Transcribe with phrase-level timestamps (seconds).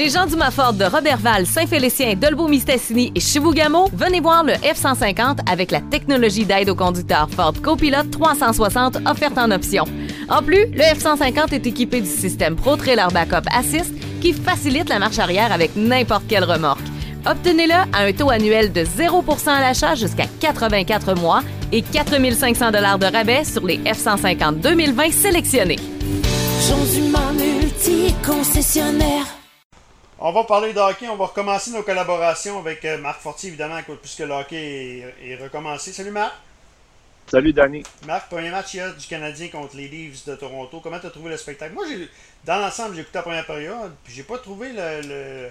[0.00, 5.70] Chez Jean Dumas Ford de Robertval, Saint-Félicien, Dolbeau-Mistassini et Chibougamau, venez voir le F-150 avec
[5.70, 9.84] la technologie d'aide au conducteur Ford Copilot 360 offerte en option.
[10.30, 13.92] En plus, le F-150 est équipé du système Pro Trailer Backup Assist
[14.22, 16.80] qui facilite la marche arrière avec n'importe quelle remorque.
[17.26, 21.42] Obtenez-le à un taux annuel de 0 à l'achat jusqu'à 84 mois
[21.72, 25.76] et 4500 de rabais sur les F-150 2020 sélectionnés.
[27.36, 29.39] Multi-concessionnaire.
[30.22, 31.08] On va parler de hockey.
[31.08, 35.94] On va recommencer nos collaborations avec euh, Marc Fortier, évidemment, puisque le hockey est, recommencé.
[35.94, 36.34] Salut Marc.
[37.26, 37.82] Salut Danny.
[38.06, 40.80] Marc, premier match hier du Canadien contre les Leafs de Toronto.
[40.80, 41.72] Comment tu as trouvé le spectacle?
[41.72, 41.86] Moi,
[42.44, 45.48] dans l'ensemble, j'ai écouté la première période, puis j'ai pas trouvé le,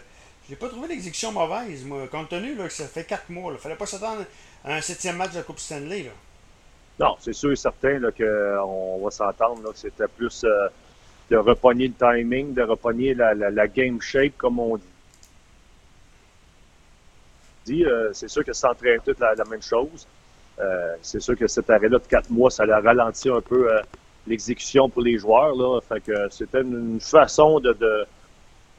[0.48, 3.52] j'ai pas trouvé l'exécution mauvaise, moi, compte tenu là, que ça fait quatre mois.
[3.54, 4.24] Il fallait pas s'attendre
[4.64, 6.04] à un septième match de la Coupe Stanley.
[6.04, 6.12] Là.
[7.00, 9.72] Non, c'est sûr et certain qu'on va s'entendre.
[9.74, 10.68] C'était plus euh,
[11.30, 14.80] de repogner le timing, de repogner la, la, game shape, comme on
[17.66, 17.86] dit.
[17.86, 20.08] Euh, c'est sûr que s'entraîne toute la, la, même chose.
[20.60, 23.70] Euh, c'est sûr que cet arrêt-là de quatre mois, ça a ralenti un peu
[24.28, 25.56] l'exécution pour les joueurs.
[25.56, 25.80] Là.
[25.82, 27.74] Fait que c'était une façon de,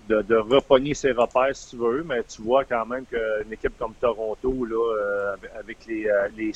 [0.08, 3.78] de, de, repogner ses repères si tu veux, mais tu vois quand même qu'une équipe
[3.78, 6.52] comme Toronto, là, avec les, les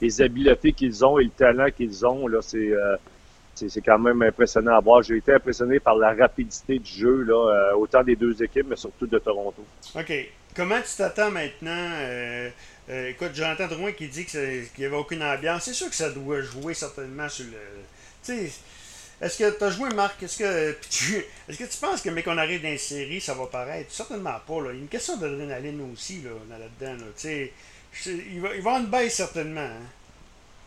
[0.00, 2.96] les habiletés qu'ils ont et le talent qu'ils ont, là, c'est, euh,
[3.54, 5.02] c'est, quand même impressionnant à voir.
[5.02, 8.76] J'ai été impressionné par la rapidité du jeu, là, euh, autant des deux équipes, mais
[8.76, 9.64] surtout de Toronto.
[9.94, 10.12] OK.
[10.54, 11.68] Comment tu t'attends maintenant?
[11.68, 12.50] Euh,
[13.08, 15.64] écoute, Jonathan Drouin qui dit qu'il n'y avait aucune ambiance.
[15.64, 18.48] C'est sûr que ça doit jouer certainement sur le.
[19.20, 20.22] Est-ce que tu as joué, Marc?
[20.22, 23.46] Est-ce que, tu, que tu penses que, mais qu'on arrive dans une série, ça va
[23.46, 23.90] paraître?
[23.92, 24.60] Certainement pas.
[24.60, 24.70] Là.
[24.72, 27.04] Il y a une question d'adrénaline aussi là, là-dedans.
[28.06, 29.60] Il va, il une baisse certainement.
[29.60, 29.86] Hein.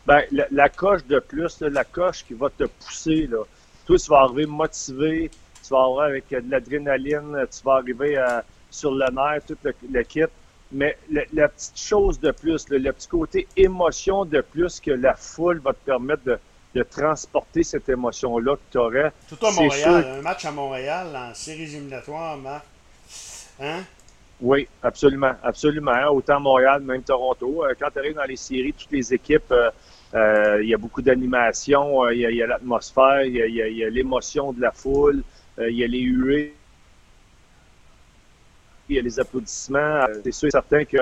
[0.07, 3.43] Ben, la, coche de plus, la coche qui va te pousser, là.
[3.85, 5.29] toi, tu vas arriver motivé,
[5.61, 8.39] tu vas arriver avec de l'adrénaline, tu vas arriver euh,
[8.71, 9.57] sur le nerf, tout
[9.91, 10.23] le, kit.
[10.71, 15.59] Mais la, petite chose de plus, le petit côté émotion de plus que la foule
[15.59, 16.39] va te permettre de,
[16.83, 19.11] transporter cette émotion-là que tu aurais.
[19.27, 22.63] Tout à Montréal, un match à Montréal en séries éliminatoires, Marc.
[23.59, 23.83] Hein?
[24.39, 26.09] Oui, absolument, absolument.
[26.11, 27.65] Autant Montréal, même Toronto.
[27.65, 29.71] Euh, quand tu arrives dans les séries, toutes les équipes, euh, euh,
[30.13, 34.71] il y a beaucoup d'animation, il y a l'atmosphère, il y a l'émotion de la
[34.71, 35.23] foule,
[35.59, 36.53] il y a les huées,
[38.89, 40.05] il y a les applaudissements.
[40.23, 40.97] C'est sûr et certain que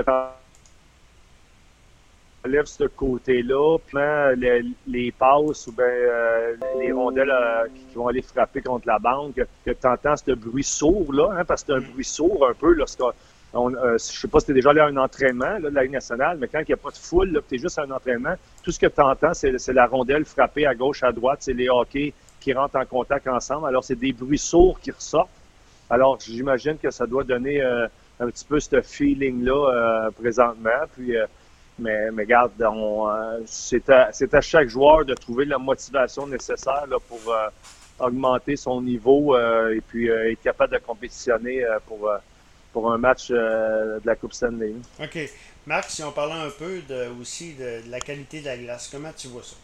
[2.48, 3.98] lève ce côté-là, puis
[4.88, 9.42] les, passes ou bien euh, les rondelles euh, qui vont aller frapper contre la banque,
[9.66, 12.54] que tu entends ce bruit sourd, là, hein, parce que c'est un bruit sourd un
[12.54, 13.12] peu lorsqu'on.
[13.56, 15.84] Euh, je sais pas si tu es déjà allé à un entraînement là, de la
[15.84, 17.92] Ligue nationale, mais quand il n'y a pas de foule, tu es juste à un
[17.92, 21.54] entraînement, tout ce que tu entends, c'est la rondelle frapper à gauche, à droite, c'est
[21.54, 23.68] les hockey qui rentrent en contact ensemble.
[23.68, 25.30] Alors, c'est des bruits sourds qui ressortent.
[25.90, 30.70] Alors, j'imagine que ça doit donner un petit peu ce feeling-là présentement.
[30.94, 31.16] Puis,
[31.78, 36.98] mais, mais regarde, euh, c'est à, à, chaque joueur de trouver la motivation nécessaire là,
[37.08, 37.48] pour euh,
[38.00, 42.10] augmenter son niveau euh, et puis être capable de compétitionner pour,
[42.76, 44.74] pour un match de la Coupe Stanley.
[45.02, 45.18] OK.
[45.66, 49.14] Marc, si on parlait un peu de, aussi de, la qualité de la glace, comment
[49.16, 49.56] tu vois ça?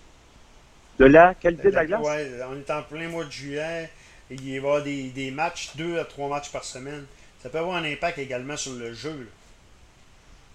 [0.97, 1.99] De la qualité de la, glace?
[2.01, 3.89] Oui, on est en plein mois de juillet.
[4.29, 7.03] Il y avoir des, des matchs, deux à trois matchs par semaine.
[7.43, 9.27] Ça peut avoir un impact également sur le jeu.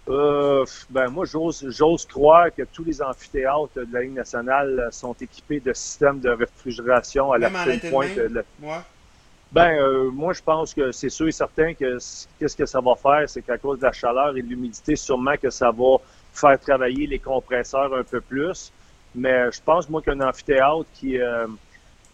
[0.09, 5.59] Euh, ben moi, j'ose croire que tous les amphithéâtres de la Ligue nationale sont équipés
[5.59, 8.17] de systèmes de réfrigération à la fin pointe.
[9.51, 11.97] Ben, euh, moi, je pense que c'est sûr et certain que
[12.39, 15.35] qu'est-ce que ça va faire, c'est qu'à cause de la chaleur et de l'humidité, sûrement
[15.41, 15.97] que ça va
[16.33, 18.71] faire travailler les compresseurs un peu plus.
[19.15, 21.47] Mais je pense, moi, qu'un amphithéâtre qui, euh,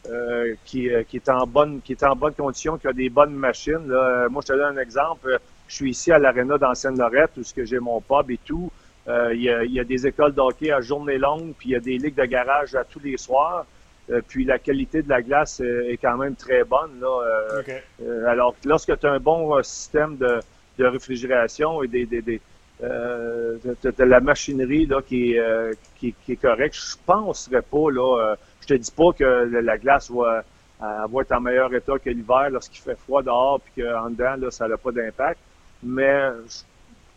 [0.08, 3.10] euh qui, euh, qui, est en bonne, qui est en bonne condition, qui a des
[3.10, 7.32] bonnes machines, là, moi, je te donne un exemple je suis ici à l'aréna d'Ancienne-Lorette
[7.38, 8.72] où j'ai mon pub et tout.
[9.08, 11.98] Euh, il y, a, des écoles d'hockey à journée longue, puis il y a des
[11.98, 13.66] ligues de garage à tous les soirs.
[14.10, 17.00] Euh, puis la qualité de la glace est quand même très bonne.
[17.00, 17.64] Là.
[18.02, 20.40] Euh, alors, lorsque tu as un bon système de,
[20.80, 22.42] réfrigération et des, des, des
[22.82, 28.92] la machinerie là, qui, est, qui, est correcte, je penserais pas, là, je te dis
[28.92, 30.44] pas que la glace va,
[30.82, 34.52] va être en meilleur état que l'hiver lorsqu'il fait froid dehors puis qu'en dedans, là,
[34.52, 35.40] ça n'a pas d'impact
[35.84, 36.60] mais je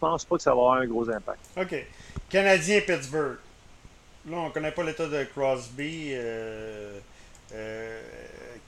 [0.00, 1.40] pense pas que ça va avoir un gros impact.
[1.56, 1.86] OK.
[2.28, 3.36] Canadien Pittsburgh.
[4.28, 6.10] Là, on connaît pas l'état de Crosby.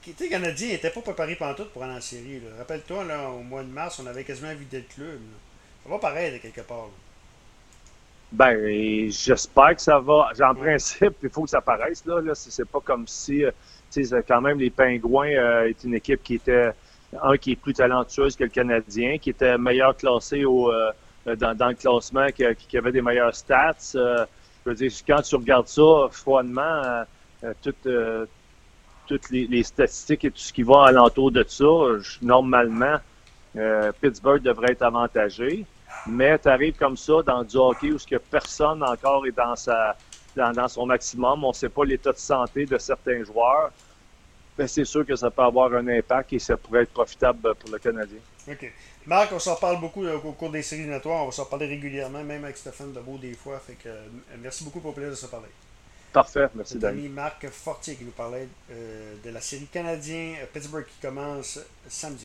[0.07, 2.41] Euh, euh, sais, Canadien n'était pas préparé tout pour aller en série.
[2.57, 5.19] Rappelle-toi, là, au mois de mars, on avait quasiment vidé le club.
[5.83, 6.89] Ça va paraître de quelque part.
[8.31, 10.29] Ben, j'espère que ça va.
[10.41, 12.05] En principe, il faut que ça paraisse.
[12.05, 12.35] Là, là.
[12.35, 13.51] C'est pas comme si, euh,
[13.91, 16.71] tu sais, quand même, les Pingouins euh, est une équipe qui était
[17.23, 20.71] un qui est plus talentueux que le Canadien, qui était meilleur classé au,
[21.25, 23.93] dans, dans, le classement, qui, avait des meilleures stats.
[23.93, 24.25] je
[24.63, 27.03] veux dire, quand tu regardes ça froidement,
[27.63, 27.87] toutes,
[29.09, 31.65] toutes les, statistiques et tout ce qui va alentour de ça,
[32.21, 32.97] normalement,
[34.01, 35.65] Pittsburgh devrait être avantagé.
[36.07, 39.55] Mais tu arrives comme ça dans du hockey où ce que personne encore est dans
[39.55, 39.97] sa
[40.35, 43.71] dans, son maximum, on ne sait pas l'état de santé de certains joueurs.
[44.57, 47.71] Ben, c'est sûr que ça peut avoir un impact et ça pourrait être profitable pour
[47.71, 48.19] le Canadien.
[48.47, 48.71] OK.
[49.05, 51.23] Marc, on s'en parle beaucoup euh, au cours des séries éliminatoires.
[51.23, 53.59] On va s'en parler régulièrement, même avec Stéphane Debeau des fois.
[53.59, 54.07] Fait que, euh,
[54.39, 55.47] merci beaucoup pour le plaisir de se parler.
[56.11, 57.07] Parfait, merci Dani.
[57.07, 62.17] Marc Fortier qui nous parlait euh, de la série canadien Pittsburgh qui commence samedi.